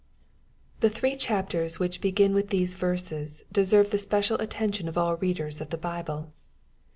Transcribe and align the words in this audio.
The 0.79 0.89
three 0.89 1.15
chapters 1.15 1.77
which 1.77 2.01
begin 2.01 2.33
with 2.33 2.49
these 2.49 2.73
verses 2.73 3.43
deserve 3.51 3.91
the 3.91 3.99
special 3.99 4.37
attention 4.39 4.87
of 4.87 4.97
all 4.97 5.17
readers 5.17 5.61
of 5.61 5.69
the 5.69 5.77
Bible. 5.77 6.33